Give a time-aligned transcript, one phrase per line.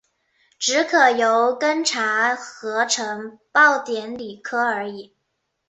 [0.57, 5.13] 只可由庚查核呈报典礼科而已。